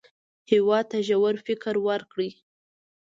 [0.51, 2.31] هېواد ته ژور فکر ورکړئ